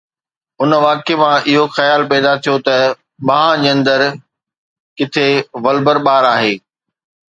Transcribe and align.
ان 0.61 0.71
واقعي 0.85 1.15
مان 1.21 1.35
اهو 1.51 1.65
خيال 1.75 2.01
پيدا 2.11 2.31
ٿيو 2.43 2.55
ته 2.65 2.75
ٻانهن 3.27 3.63
جي 3.63 3.69
اندر 3.75 3.99
ڪٿي 4.97 5.27
ولبر 5.63 5.97
ٻار 6.05 6.23
آهي. 6.35 6.53